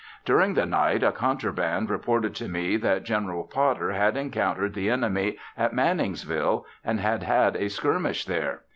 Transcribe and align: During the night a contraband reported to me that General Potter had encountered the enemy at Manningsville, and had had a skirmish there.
During 0.25 0.55
the 0.55 0.65
night 0.65 1.03
a 1.03 1.11
contraband 1.11 1.91
reported 1.91 2.33
to 2.37 2.47
me 2.47 2.75
that 2.75 3.03
General 3.03 3.43
Potter 3.43 3.91
had 3.91 4.17
encountered 4.17 4.73
the 4.73 4.89
enemy 4.89 5.37
at 5.55 5.75
Manningsville, 5.75 6.65
and 6.83 6.99
had 6.99 7.21
had 7.21 7.55
a 7.55 7.69
skirmish 7.69 8.25
there. 8.25 8.61